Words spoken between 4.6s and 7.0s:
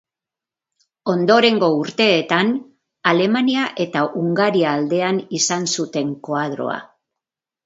aldean izan zuten koadroa.